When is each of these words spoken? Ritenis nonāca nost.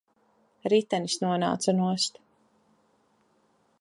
Ritenis 0.73 1.17
nonāca 1.25 1.75
nost. 1.81 2.19